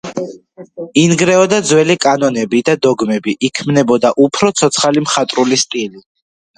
[1.01, 6.09] ინგრეოდა ძველი კანონები და დოგმები, იქმნებოდა, უფრო ცოცხალი მხატვრული სტილი.